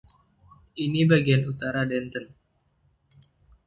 Ini 0.83 1.01
bagian 1.11 1.43
utara 1.51 1.81
Denton. 1.91 2.25